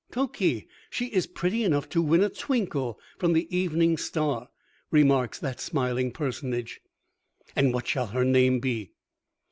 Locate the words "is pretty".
1.13-1.63